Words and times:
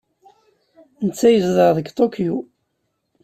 Netta 1.05 1.27
yezdeɣ 1.29 1.69
deg 1.77 1.87
Tokyo. 1.99 2.37